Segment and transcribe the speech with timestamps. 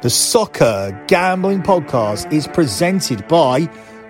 [0.00, 3.62] The Soccer Gambling Podcast is presented by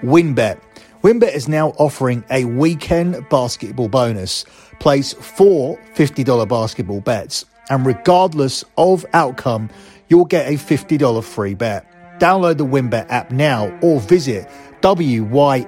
[0.03, 0.61] WynnBET.
[1.03, 4.45] WynnBET is now offering a weekend basketball bonus.
[4.81, 9.71] Place four $50 basketball bets, and regardless of outcome,
[10.11, 11.91] you'll get a $50 free bet.
[12.19, 14.47] Download the WynnBET app now or visit
[14.83, 15.67] wynnbet.com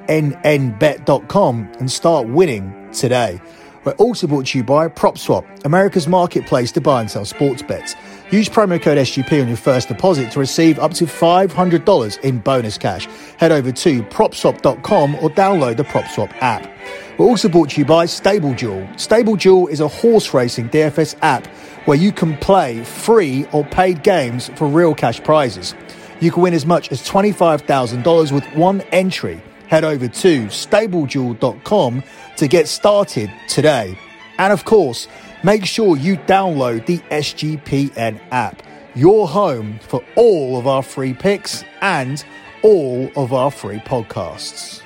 [1.79, 3.41] and start winning today.
[3.85, 7.95] We're also brought to you by PropSwap, America's marketplace to buy and sell sports bets.
[8.31, 12.79] Use promo code SGP on your first deposit to receive up to $500 in bonus
[12.79, 13.07] cash.
[13.39, 16.71] Head over to propswap.com or download the PropSwap app.
[17.19, 18.89] We're also brought to you by Stable Duel.
[18.97, 21.49] Stable Duel is a horse racing DFS app
[21.87, 25.75] where you can play free or paid games for real cash prizes.
[26.21, 29.43] You can win as much as $25,000 with one entry.
[29.67, 32.05] Head over to stableduel.com
[32.37, 33.99] to get started today.
[34.39, 35.09] And of course,
[35.43, 38.63] make sure you download the SGPN app,
[38.95, 42.25] your home for all of our free picks and
[42.63, 44.83] all of our free podcasts.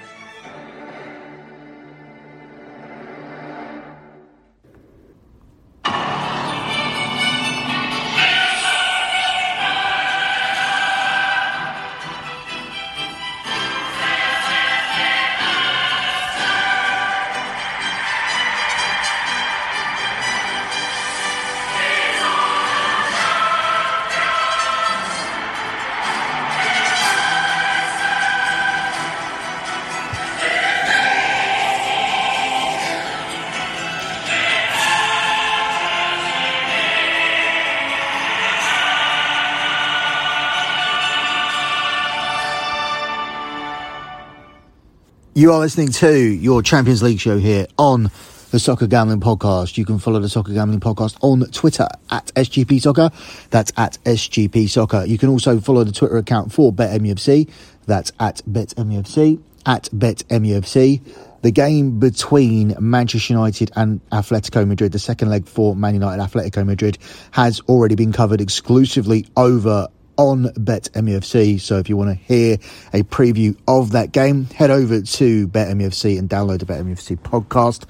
[45.45, 48.05] You are listening to your Champions League show here on
[48.51, 49.77] the Soccer Gambling Podcast.
[49.77, 53.11] You can follow the Soccer Gambling Podcast on Twitter at SGP Soccer.
[53.51, 55.05] That's at SGP Soccer.
[55.05, 57.51] You can also follow the Twitter account for BetMUFC.
[57.85, 59.39] That's at BetMUFC.
[59.67, 61.03] At BetMUFC.
[61.43, 66.65] The game between Manchester United and Atletico Madrid, the second leg for Man United Atletico
[66.65, 66.97] Madrid,
[67.33, 71.61] has already been covered exclusively over on BetMUFC.
[71.61, 72.59] So if you want to hear
[72.93, 77.85] a preview of that game, head over to BetMUFC and download the BetMUFC podcast.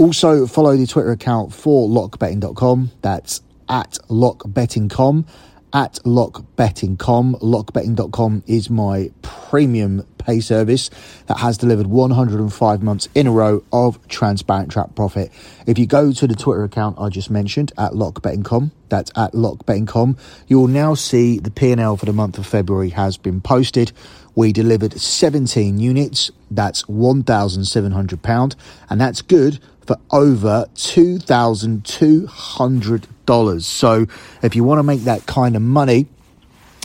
[0.00, 2.90] Also, follow the Twitter account for lockbetting.com.
[3.02, 5.26] That's at lockbetting.com.
[5.72, 7.36] At lockbetting.com.
[7.36, 10.90] Lockbetting.com is my premium pay service
[11.26, 15.30] that has delivered 105 months in a row of transparent trap profit.
[15.66, 20.16] If you go to the Twitter account I just mentioned at lockbetting.com, that's at lockbetting.com,
[20.46, 23.92] you will now see the P&L for the month of February has been posted.
[24.34, 26.30] We delivered 17 units.
[26.50, 28.54] That's £1,700
[28.88, 29.58] and that's good
[29.90, 33.62] for over $2,200.
[33.62, 34.06] So
[34.40, 36.06] if you want to make that kind of money,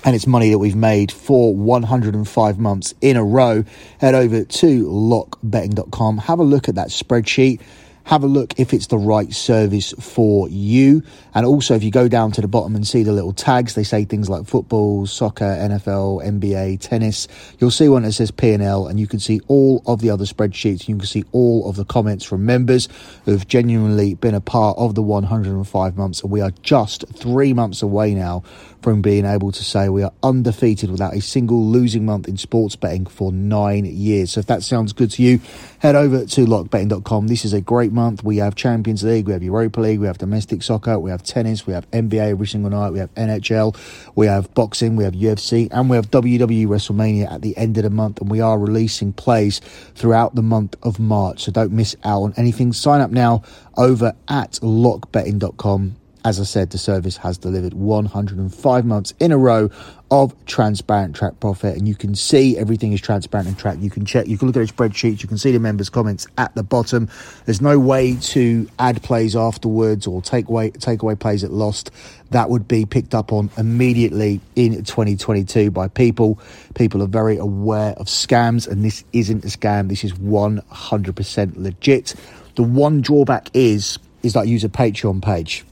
[0.04, 3.64] and it's money that we've made for 105 months in a row.
[4.00, 7.62] Head over to lockbetting.com, have a look at that spreadsheet
[8.06, 11.04] have a look if it's the right service for you.
[11.34, 13.84] And also, if you go down to the bottom and see the little tags, they
[13.84, 17.28] say things like football, soccer, NFL, NBA, tennis.
[17.60, 20.88] You'll see one that says P&L, and you can see all of the other spreadsheets.
[20.88, 22.88] You can see all of the comments from members
[23.26, 26.22] who've genuinely been a part of the 105 months.
[26.22, 28.44] And we are just three months away now
[28.86, 32.76] from being able to say we are undefeated without a single losing month in sports
[32.76, 34.34] betting for nine years.
[34.34, 35.40] So if that sounds good to you,
[35.80, 37.26] head over to lockbetting.com.
[37.26, 38.24] This is a great month.
[38.24, 41.66] We have Champions League, we have Europa League, we have domestic soccer, we have tennis,
[41.66, 43.76] we have NBA every single night, we have NHL,
[44.14, 47.86] we have boxing, we have UFC, and we have WWE WrestleMania at the end of
[47.86, 48.22] the month.
[48.22, 49.62] And we are releasing plays
[49.96, 51.46] throughout the month of March.
[51.46, 52.72] So don't miss out on anything.
[52.72, 53.42] Sign up now
[53.78, 59.70] over at lockbetting.com as I said, the service has delivered 105 months in a row
[60.10, 63.78] of transparent track profit, and you can see everything is transparent and track.
[63.80, 66.26] You can check, you can look at the spreadsheets, you can see the members' comments
[66.40, 67.10] at the bottom.
[67.46, 71.92] There's no way to add plays afterwards or take away take away plays at lost.
[72.32, 76.40] That would be picked up on immediately in 2022 by people.
[76.74, 79.90] People are very aware of scams, and this isn't a scam.
[79.90, 82.16] This is 100% legit.
[82.56, 85.64] The one drawback is is that use a Patreon page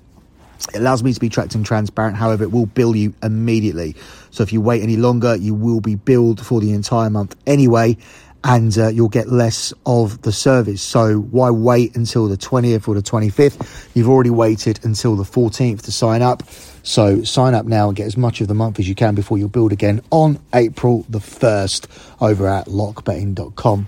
[0.73, 2.17] it allows me to be tracked and transparent.
[2.17, 3.95] However, it will bill you immediately.
[4.31, 7.97] So if you wait any longer, you will be billed for the entire month anyway,
[8.43, 10.81] and uh, you'll get less of the service.
[10.81, 13.89] So why wait until the 20th or the 25th?
[13.93, 16.43] You've already waited until the 14th to sign up.
[16.83, 19.37] So sign up now and get as much of the month as you can before
[19.37, 21.87] you build again on April the 1st
[22.21, 23.87] over at lockbetting.com.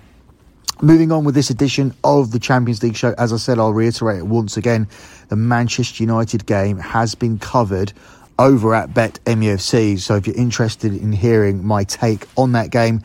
[0.82, 4.20] Moving on with this edition of the Champions League show, as I said, I'll reiterate
[4.20, 4.90] it once again
[5.30, 7.94] the Manchester United game has been covered
[8.38, 9.98] over at Bet MUFC.
[10.00, 13.02] So if you're interested in hearing my take on that game,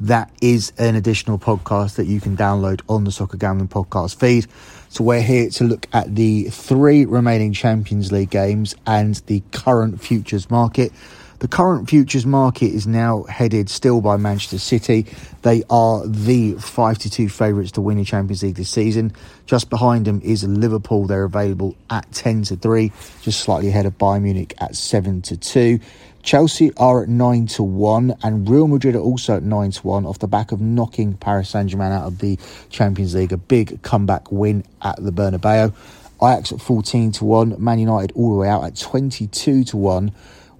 [0.00, 4.46] that is an additional podcast that you can download on the Soccer Gambling Podcast feed.
[4.90, 10.00] So we're here to look at the three remaining Champions League games and the current
[10.00, 10.92] futures market.
[11.40, 15.06] The current futures market is now headed still by Manchester City.
[15.42, 19.12] They are the 5 to 2 favourites to win the Champions League this season.
[19.46, 21.06] Just behind them is Liverpool.
[21.06, 22.92] They're available at 10 to 3,
[23.22, 25.80] just slightly ahead of Bayern Munich at 7 to 2.
[26.22, 30.06] Chelsea are at 9 to 1 and Real Madrid are also at 9 to 1
[30.06, 32.38] off the back of knocking Paris Saint-Germain out of the
[32.70, 35.74] Champions League, a big comeback win at the Bernabeu.
[36.22, 40.12] Ajax at 14 to 1, Man United all the way out at 22 to 1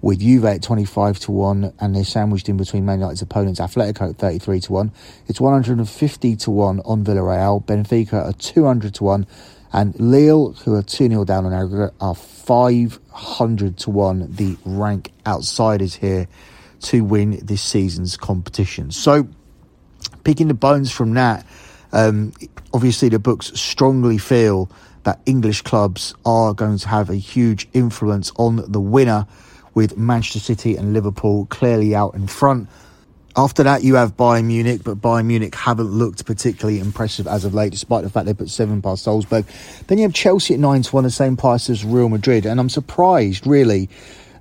[0.05, 4.11] with Juve at 25 to 1 and they're sandwiched in between Man United's opponents Atletico
[4.11, 4.91] at 33 to 1.
[5.25, 9.25] It's 150 to 1 on Villarreal, Benfica at 200 to 1
[9.73, 15.11] and Lille, who are 2 0 down on aggregate, are 500 to 1, the rank
[15.25, 16.27] outsiders here
[16.81, 18.91] to win this season's competition.
[18.91, 19.27] So,
[20.23, 21.47] picking the bones from that,
[21.91, 22.31] um,
[22.75, 24.69] obviously the books strongly feel
[25.01, 29.25] that English clubs are going to have a huge influence on the winner
[29.75, 32.67] with Manchester City and Liverpool clearly out in front.
[33.37, 37.53] After that, you have Bayern Munich, but Bayern Munich haven't looked particularly impressive as of
[37.53, 39.45] late, despite the fact they put seven past Salzburg.
[39.87, 42.61] Then you have Chelsea at nine to one, the same price as Real Madrid, and
[42.61, 43.89] I'm surprised, really,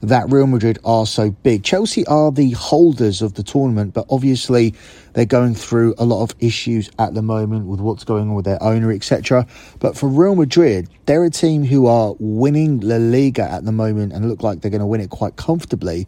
[0.09, 1.63] that Real Madrid are so big.
[1.65, 4.75] Chelsea are the holders of the tournament, but obviously
[5.13, 8.45] they're going through a lot of issues at the moment with what's going on with
[8.45, 9.47] their owner, etc.
[9.79, 14.13] But for Real Madrid, they're a team who are winning La Liga at the moment
[14.13, 16.07] and look like they're going to win it quite comfortably.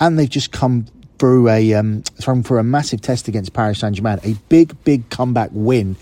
[0.00, 0.86] And they've just come
[1.18, 5.50] through a um, through a massive test against Paris Saint Germain, a big, big comeback
[5.52, 5.96] win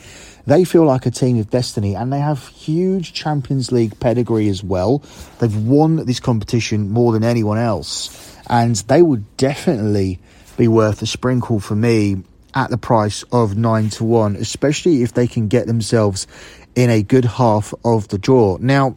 [0.46, 4.62] they feel like a team of destiny and they have huge Champions League pedigree as
[4.62, 5.02] well.
[5.40, 10.20] They've won this competition more than anyone else, and they would definitely
[10.56, 12.22] be worth a sprinkle for me
[12.54, 16.26] at the price of 9 to 1, especially if they can get themselves
[16.75, 18.56] in a good half of the draw.
[18.60, 18.96] Now,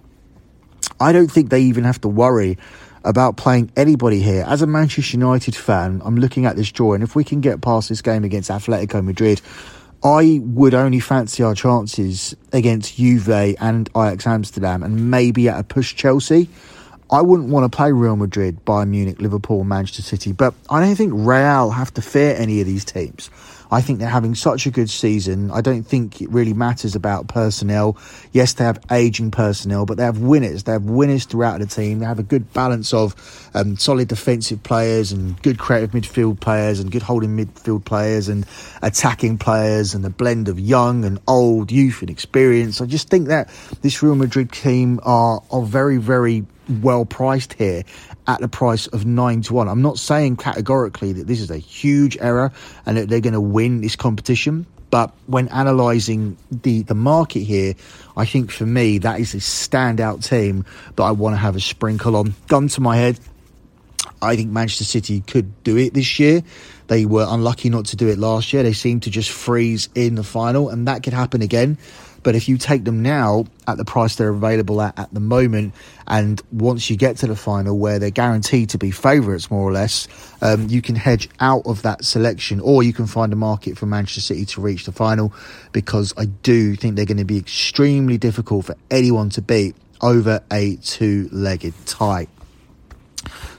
[1.00, 2.58] I don't think they even have to worry
[3.04, 4.44] about playing anybody here.
[4.48, 7.62] As a Manchester United fan, I'm looking at this draw, and if we can get
[7.62, 9.42] past this game against Atletico Madrid,
[10.04, 15.64] I would only fancy our chances against Juve and Ajax Amsterdam and maybe at a
[15.64, 16.48] push Chelsea.
[17.12, 20.96] I wouldn't want to play Real Madrid, Bayern Munich, Liverpool, Manchester City, but I don't
[20.96, 23.32] think Real have to fear any of these teams.
[23.72, 25.52] I think they're having such a good season.
[25.52, 27.98] I don't think it really matters about personnel.
[28.32, 30.64] Yes, they have aging personnel, but they have winners.
[30.64, 32.00] They have winners throughout the team.
[32.00, 33.16] They have a good balance of
[33.54, 38.46] um, solid defensive players and good creative midfield players and good holding midfield players and
[38.82, 42.82] attacking players and a blend of young and old, youth and experience.
[42.82, 43.50] I just think that
[43.82, 47.84] this Real Madrid team are, are very, very well priced here
[48.28, 49.68] at the price of 9 to 1.
[49.68, 52.52] I'm not saying categorically that this is a huge error
[52.86, 57.76] and that they're going to win this competition, but when analysing the, the market here,
[58.18, 61.60] I think for me that is a standout team that I want to have a
[61.60, 62.34] sprinkle on.
[62.48, 63.20] Gun to my head,
[64.22, 66.44] I think Manchester City could do it this year.
[66.88, 68.64] They were unlucky not to do it last year.
[68.64, 71.78] They seemed to just freeze in the final, and that could happen again.
[72.24, 75.74] But if you take them now at the price they're available at at the moment,
[76.08, 79.72] and once you get to the final where they're guaranteed to be favourites more or
[79.72, 80.08] less,
[80.42, 83.86] um, you can hedge out of that selection, or you can find a market for
[83.86, 85.34] Manchester City to reach the final,
[85.72, 90.42] because I do think they're going to be extremely difficult for anyone to beat over
[90.52, 92.28] a two-legged tie.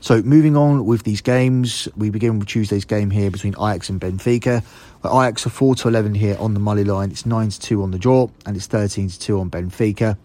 [0.00, 4.00] So moving on with these games, we begin with Tuesday's game here between Ajax and
[4.00, 4.64] Benfica.
[5.04, 7.10] Ajax are 4 to 11 here on the money line.
[7.10, 10.16] It's 9 to 2 on the draw and it's 13 to 2 on Benfica.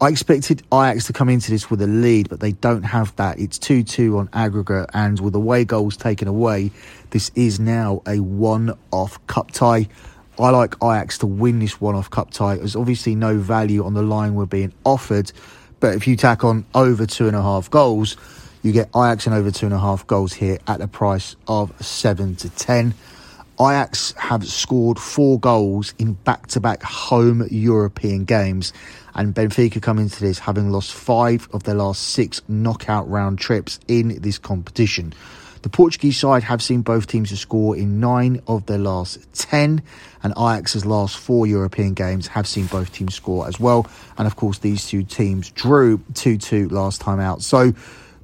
[0.00, 3.40] I expected Ajax to come into this with a lead, but they don't have that.
[3.40, 6.70] It's 2 2 on aggregate, and with away goals taken away,
[7.10, 9.88] this is now a one off cup tie.
[10.38, 12.58] I like Ajax to win this one off cup tie.
[12.58, 15.32] There's obviously no value on the line we're being offered,
[15.80, 18.16] but if you tack on over two and a half goals,
[18.62, 21.72] you get Ajax and over two and a half goals here at a price of
[21.84, 22.94] 7 to 10.
[23.60, 28.72] Ajax have scored four goals in back to back home European games,
[29.14, 33.80] and Benfica come into this having lost five of their last six knockout round trips
[33.88, 35.12] in this competition.
[35.68, 39.82] The Portuguese side have seen both teams to score in nine of their last ten,
[40.22, 43.86] and Ajax's last four European games have seen both teams score as well.
[44.16, 47.42] And of course, these two teams drew 2 2 last time out.
[47.42, 47.72] So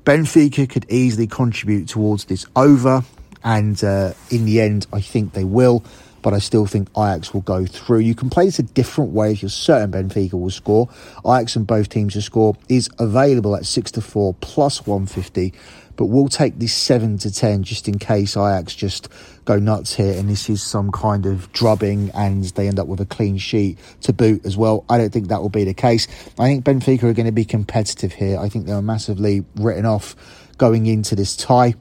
[0.04, 3.04] Benfica could easily contribute towards this over
[3.44, 5.84] and uh, in the end, I think they will.
[6.24, 7.98] but I still think Ajax will go through.
[7.98, 10.88] You can play this a different way if you're certain Benfica will score.
[11.18, 15.52] Ajax and both teams to score is available at 6 to 4 plus 150
[15.96, 19.08] but we'll take this 7 to 10 just in case Ajax just
[19.44, 23.00] go nuts here and this is some kind of drubbing and they end up with
[23.00, 24.84] a clean sheet to boot as well.
[24.88, 26.06] I don't think that will be the case.
[26.38, 28.38] I think Benfica are going to be competitive here.
[28.38, 30.16] I think they were massively written off
[30.58, 31.74] going into this tie.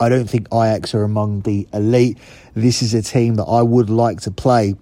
[0.00, 2.18] I don't think Ajax are among the elite.
[2.54, 4.74] This is a team that I would like to play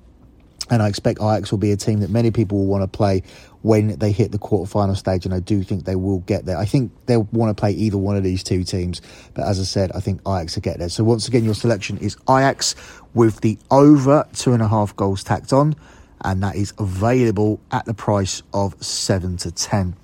[0.71, 3.23] and I expect Ajax will be a team that many people will want to play
[3.63, 6.57] when they hit the quarterfinal stage, and I do think they will get there.
[6.57, 9.03] I think they'll want to play either one of these two teams,
[9.35, 10.89] but as I said, I think Ajax will get there.
[10.89, 12.75] So once again, your selection is Ajax
[13.15, 15.77] with the over two and a half goals tacked on,
[16.23, 19.95] and that is available at the price of seven to ten.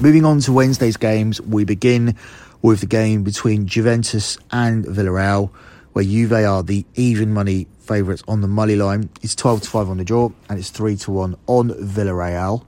[0.00, 2.16] Moving on to Wednesday's games, we begin
[2.62, 5.50] with the game between Juventus and Villarreal,
[5.92, 9.10] where Juve are the even money favourites on the money line.
[9.22, 12.64] It's 12 to 5 on the draw and it's 3 to 1 on Villarreal.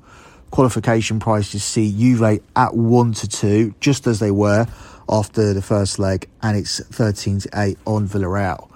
[0.51, 4.67] Qualification prices see Juve at 1 to 2, just as they were
[5.09, 8.69] after the first leg, and it's 13 to 8 on Villarreal.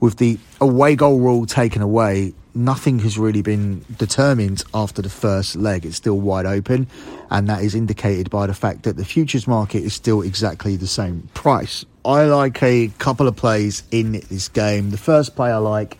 [0.00, 5.56] With the away goal rule taken away, nothing has really been determined after the first
[5.56, 5.84] leg.
[5.84, 6.86] It's still wide open,
[7.30, 10.86] and that is indicated by the fact that the futures market is still exactly the
[10.86, 11.84] same price.
[12.06, 14.90] I like a couple of plays in this game.
[14.90, 15.98] The first play I like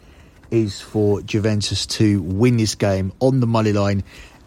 [0.53, 4.05] is for Juventus to win this game on the money line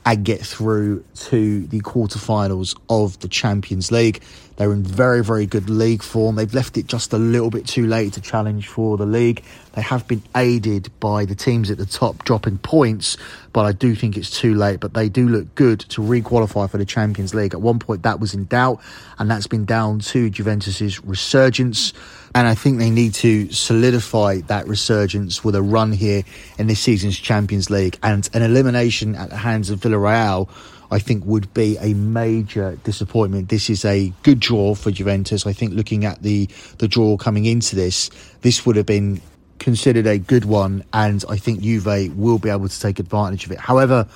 [0.09, 4.23] and get through to the quarterfinals of the Champions League.
[4.55, 6.35] They're in very, very good league form.
[6.35, 9.43] They've left it just a little bit too late to challenge for the league.
[9.73, 13.17] They have been aided by the teams at the top dropping points,
[13.53, 14.79] but I do think it's too late.
[14.79, 17.53] But they do look good to re-qualify for the Champions League.
[17.53, 18.81] At one point, that was in doubt,
[19.19, 21.93] and that's been down to Juventus's resurgence.
[22.35, 26.23] And I think they need to solidify that resurgence with a run here
[26.57, 30.49] in this season's Champions League and an elimination at the hands of Villarreal
[30.91, 33.49] I think would be a major disappointment.
[33.49, 35.45] This is a good draw for Juventus.
[35.45, 38.09] I think looking at the the draw coming into this,
[38.41, 39.21] this would have been
[39.59, 43.51] considered a good one, and I think Juve will be able to take advantage of
[43.51, 43.59] it.
[43.59, 44.07] However,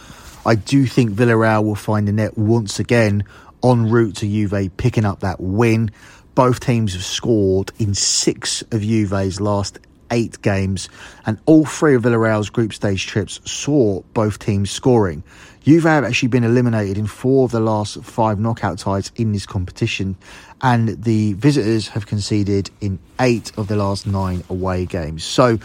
[0.46, 3.24] I do think Villarreal will find the net once again
[3.64, 5.92] en route to Juve picking up that win.
[6.36, 10.90] Both teams have scored in six of Juve's last eight games,
[11.26, 15.24] and all three of Villarreal's group stage trips saw both teams scoring.
[15.64, 19.46] Juve have actually been eliminated in four of the last five knockout ties in this
[19.46, 20.16] competition,
[20.62, 25.24] and the visitors have conceded in eight of the last nine away games.
[25.24, 25.58] So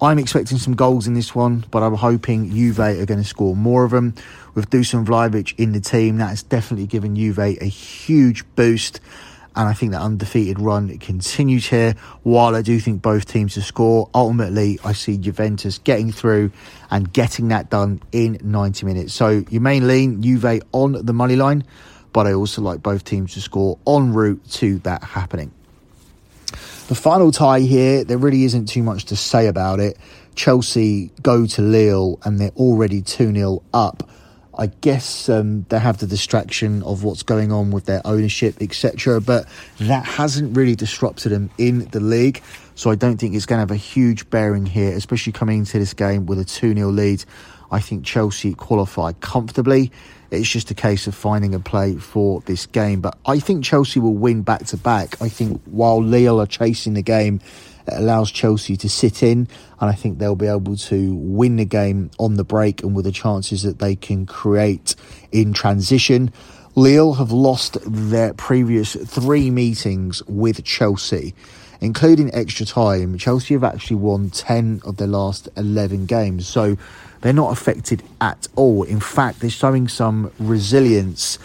[0.00, 3.56] I'm expecting some goals in this one, but I'm hoping Juve are going to score
[3.56, 4.14] more of them.
[4.54, 9.00] With Dusan Vlahovic in the team, that has definitely given Juve a huge boost
[9.54, 11.94] and I think that undefeated run continues here.
[12.22, 16.52] While I do think both teams to score, ultimately I see Juventus getting through
[16.90, 19.14] and getting that done in 90 minutes.
[19.14, 21.64] So your main lean, Juve on the money line,
[22.12, 25.52] but I also like both teams to score en route to that happening.
[26.88, 29.96] The final tie here, there really isn't too much to say about it.
[30.34, 34.08] Chelsea go to Lille and they're already 2 0 up
[34.58, 39.20] I guess um, they have the distraction of what's going on with their ownership, etc.
[39.20, 39.46] But
[39.78, 42.42] that hasn't really disrupted them in the league.
[42.74, 45.78] So I don't think it's going to have a huge bearing here, especially coming into
[45.78, 47.24] this game with a 2 0 lead.
[47.70, 49.90] I think Chelsea qualified comfortably.
[50.30, 53.00] It's just a case of finding a play for this game.
[53.00, 55.20] But I think Chelsea will win back to back.
[55.20, 57.40] I think while Lille are chasing the game,
[57.86, 59.48] it allows Chelsea to sit in,
[59.80, 63.04] and I think they'll be able to win the game on the break and with
[63.04, 64.94] the chances that they can create
[65.30, 66.32] in transition.
[66.74, 71.34] Lille have lost their previous three meetings with Chelsea,
[71.80, 73.18] including extra time.
[73.18, 76.76] Chelsea have actually won 10 of their last 11 games, so
[77.20, 78.84] they're not affected at all.
[78.84, 81.38] In fact, they're showing some resilience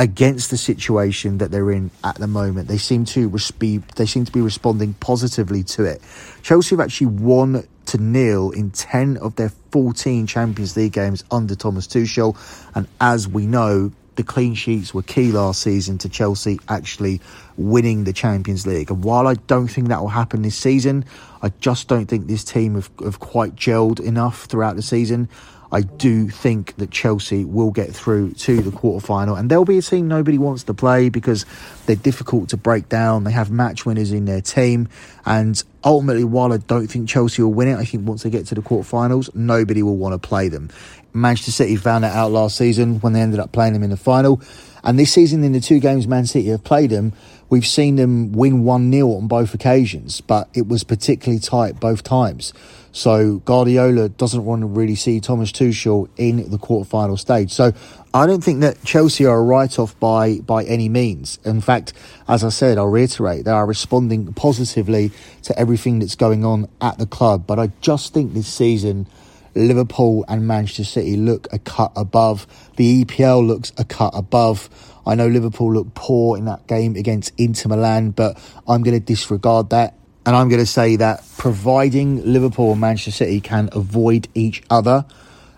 [0.00, 2.68] against the situation that they're in at the moment.
[2.68, 6.00] They seem to be they seem to be responding positively to it.
[6.42, 11.54] Chelsea have actually won to nil in 10 of their 14 Champions League games under
[11.54, 12.34] Thomas Tuchel
[12.74, 17.20] and as we know the clean sheets were key last season to Chelsea actually
[17.58, 18.90] winning the Champions League.
[18.90, 21.04] And while I don't think that will happen this season,
[21.42, 25.28] I just don't think this team have, have quite gelled enough throughout the season.
[25.72, 29.82] I do think that Chelsea will get through to the quarterfinal, and they'll be a
[29.82, 31.46] team nobody wants to play because
[31.86, 33.24] they're difficult to break down.
[33.24, 34.88] They have match winners in their team,
[35.24, 38.46] and ultimately, while I don't think Chelsea will win it, I think once they get
[38.46, 40.70] to the quarterfinals, nobody will want to play them.
[41.12, 43.96] Manchester City found that out last season when they ended up playing them in the
[43.96, 44.40] final,
[44.82, 47.12] and this season, in the two games Man City have played them,
[47.50, 52.04] We've seen them win 1 0 on both occasions, but it was particularly tight both
[52.04, 52.54] times.
[52.92, 57.52] So Guardiola doesn't want to really see Thomas Tuchel in the quarterfinal stage.
[57.52, 57.72] So
[58.12, 61.38] I don't think that Chelsea are a write off by, by any means.
[61.44, 61.92] In fact,
[62.26, 66.98] as I said, I'll reiterate, they are responding positively to everything that's going on at
[66.98, 67.46] the club.
[67.46, 69.06] But I just think this season,
[69.54, 72.46] Liverpool and Manchester City look a cut above.
[72.76, 74.68] The EPL looks a cut above.
[75.10, 78.38] I know Liverpool looked poor in that game against Inter Milan, but
[78.68, 79.96] I'm going to disregard that.
[80.24, 85.04] And I'm going to say that providing Liverpool and Manchester City can avoid each other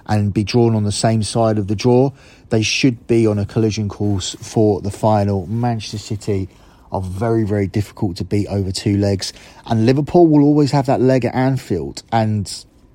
[0.06, 2.12] and be drawn on the same side of the draw,
[2.49, 5.47] they should be on a collision course for the final.
[5.47, 6.49] Manchester City
[6.90, 9.35] are very, very difficult to beat over two legs.
[9.66, 12.02] And Liverpool will always have that leg at Anfield.
[12.11, 12.50] And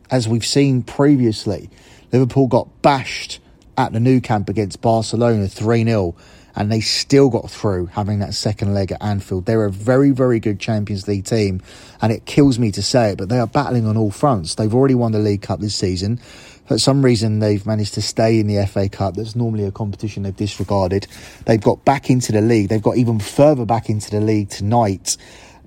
[0.10, 1.70] as we've seen previously,
[2.12, 3.42] Liverpool got bashed
[3.78, 6.16] at the Nou Camp against Barcelona 3 0
[6.58, 9.46] and they still got through having that second leg at Anfield.
[9.46, 11.62] They're a very, very good Champions League team,
[12.02, 14.56] and it kills me to say it, but they are battling on all fronts.
[14.56, 16.18] They've already won the League Cup this season.
[16.66, 19.14] For some reason, they've managed to stay in the FA Cup.
[19.14, 21.06] That's normally a competition they've disregarded.
[21.46, 22.70] They've got back into the league.
[22.70, 25.16] They've got even further back into the league tonight.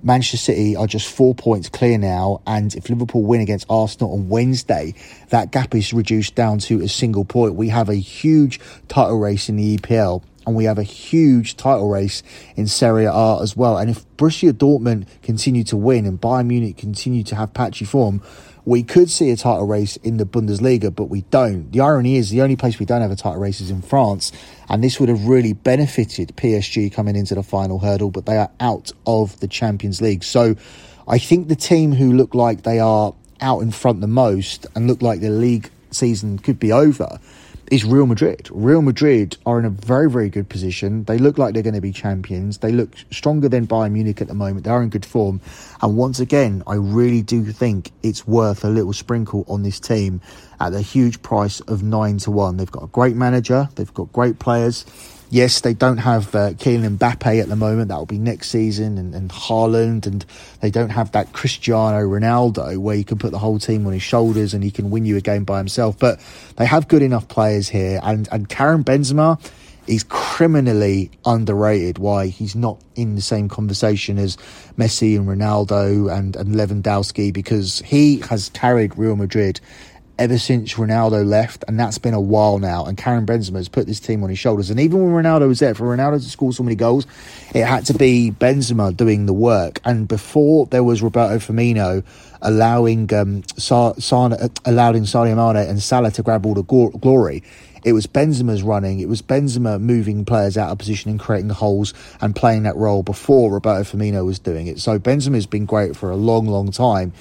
[0.03, 4.27] Manchester City are just four points clear now, and if Liverpool win against Arsenal on
[4.27, 4.93] Wednesday,
[5.29, 7.55] that gap is reduced down to a single point.
[7.55, 11.89] We have a huge title race in the EPL and we have a huge title
[11.89, 12.23] race
[12.55, 13.77] in Serie A as well.
[13.77, 18.21] And if Borussia Dortmund continue to win and Bayern Munich continue to have patchy form,
[18.65, 21.71] we could see a title race in the Bundesliga, but we don't.
[21.71, 24.31] The irony is the only place we don't have a title race is in France,
[24.69, 28.51] and this would have really benefited PSG coming into the final hurdle, but they are
[28.59, 30.23] out of the Champions League.
[30.23, 30.55] So
[31.07, 34.85] I think the team who look like they are out in front the most and
[34.85, 37.19] look like the league season could be over
[37.71, 38.49] is Real Madrid.
[38.51, 41.05] Real Madrid are in a very, very good position.
[41.05, 42.57] They look like they're going to be champions.
[42.57, 44.65] They look stronger than Bayern Munich at the moment.
[44.65, 45.39] They are in good form.
[45.81, 50.19] And once again, I really do think it's worth a little sprinkle on this team
[50.61, 52.57] at the huge price of 9 to 1.
[52.57, 54.85] They've got a great manager, they've got great players.
[55.31, 57.87] Yes, they don't have uh, Kylian Mbappe at the moment.
[57.87, 60.25] That will be next season, and, and Haaland, and
[60.59, 64.03] they don't have that Cristiano Ronaldo where you can put the whole team on his
[64.03, 65.97] shoulders and he can win you a game by himself.
[65.97, 66.19] But
[66.57, 69.39] they have good enough players here, and and Karim Benzema
[69.87, 71.97] is criminally underrated.
[71.97, 74.35] Why he's not in the same conversation as
[74.77, 79.61] Messi and Ronaldo and, and Lewandowski because he has carried Real Madrid
[80.21, 82.85] ever since Ronaldo left, and that's been a while now.
[82.85, 84.69] And Karim Benzema has put this team on his shoulders.
[84.69, 87.07] And even when Ronaldo was there, for Ronaldo to score so many goals,
[87.55, 89.81] it had to be Benzema doing the work.
[89.83, 92.03] And before there was Roberto Firmino
[92.43, 97.41] allowing um, Sa- Sa- allowing Sadio Mane and Salah to grab all the go- glory,
[97.83, 98.99] it was Benzema's running.
[98.99, 103.01] It was Benzema moving players out of position and creating holes and playing that role
[103.01, 104.79] before Roberto Firmino was doing it.
[104.79, 107.11] So Benzema's been great for a long, long time.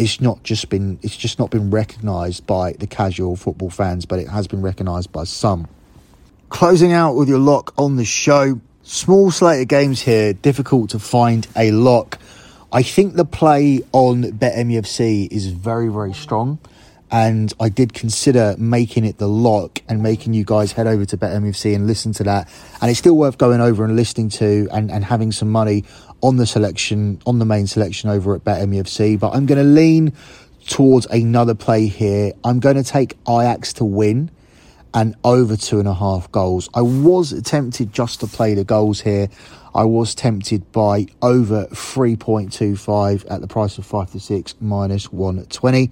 [0.00, 4.18] It's not just been it's just not been recognised by the casual football fans, but
[4.18, 5.68] it has been recognised by some.
[6.48, 8.62] Closing out with your lock on the show.
[8.82, 12.18] Small slate of games here, difficult to find a lock.
[12.72, 16.58] I think the play on BetMUFC is very, very strong
[17.10, 21.16] and I did consider making it the lock and making you guys head over to
[21.16, 22.48] BetMUFC and listen to that.
[22.80, 25.84] And it's still worth going over and listening to and, and having some money
[26.22, 29.18] on the selection, on the main selection over at BetMUFC.
[29.18, 30.12] But I'm going to lean
[30.66, 32.32] towards another play here.
[32.44, 34.30] I'm going to take Ajax to win
[34.92, 36.68] and over two and a half goals.
[36.74, 39.28] I was tempted just to play the goals here.
[39.74, 45.90] I was tempted by over 3.25 at the price of 5 to 6 minus 120.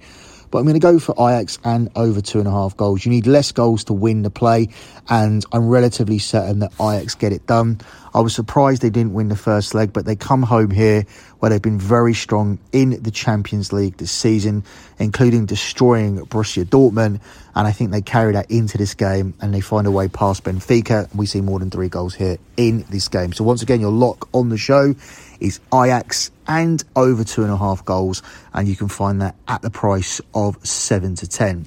[0.51, 3.05] But I'm going to go for Ajax and over two and a half goals.
[3.05, 4.69] You need less goals to win the play,
[5.07, 7.79] and I'm relatively certain that Ajax get it done.
[8.13, 11.05] I was surprised they didn't win the first leg, but they come home here
[11.39, 14.63] where they've been very strong in the Champions League this season,
[14.97, 17.21] including destroying Borussia Dortmund.
[17.55, 20.43] And I think they carry that into this game and they find a way past
[20.43, 21.13] Benfica.
[21.15, 23.33] We see more than three goals here in this game.
[23.33, 24.95] So once again, your lock on the show
[25.39, 28.21] is Ajax and over two and a half goals.
[28.53, 31.65] And you can find that at the price of seven to 10.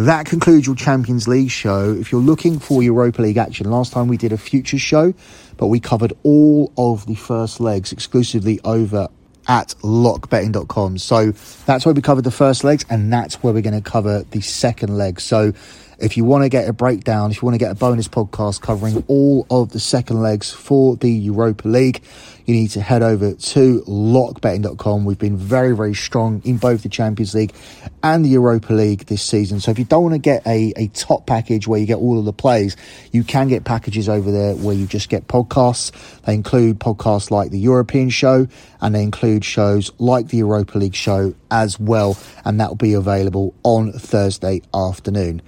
[0.00, 1.92] That concludes your Champions League show.
[1.92, 5.12] If you're looking for Europa League action, last time we did a future show,
[5.58, 9.08] but we covered all of the first legs exclusively over
[9.46, 10.96] at lockbetting.com.
[10.96, 11.32] So
[11.66, 14.40] that's where we covered the first legs, and that's where we're going to cover the
[14.40, 15.20] second leg.
[15.20, 15.52] So
[16.00, 18.60] if you want to get a breakdown, if you want to get a bonus podcast
[18.60, 22.02] covering all of the second legs for the Europa League,
[22.46, 25.04] you need to head over to lockbetting.com.
[25.04, 27.54] We've been very, very strong in both the Champions League
[28.02, 29.60] and the Europa League this season.
[29.60, 32.18] So if you don't want to get a, a top package where you get all
[32.18, 32.76] of the plays,
[33.12, 35.92] you can get packages over there where you just get podcasts.
[36.22, 38.48] They include podcasts like the European show
[38.80, 42.18] and they include shows like the Europa League show as well.
[42.44, 45.42] And that will be available on Thursday afternoon.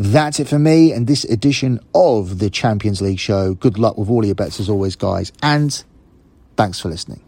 [0.00, 3.54] That's it for me and this edition of the Champions League show.
[3.54, 5.82] Good luck with all your bets as always, guys, and
[6.56, 7.20] thanks for listening.